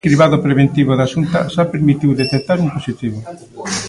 [0.03, 3.17] Este cribado preventivo da Xunta xa permitiu detectar un positivo.